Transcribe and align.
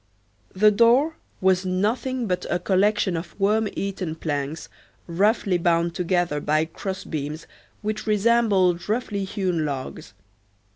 The 0.55 0.71
door 0.71 1.17
was 1.41 1.63
nothing 1.63 2.25
but 2.25 2.47
a 2.49 2.57
collection 2.57 3.15
of 3.15 3.39
worm 3.39 3.67
eaten 3.75 4.15
planks 4.15 4.67
roughly 5.05 5.59
bound 5.59 5.93
together 5.93 6.39
by 6.41 6.65
cross 6.65 7.03
beams 7.03 7.45
which 7.83 8.07
resembled 8.07 8.89
roughly 8.89 9.25
hewn 9.25 9.63
logs. 9.63 10.15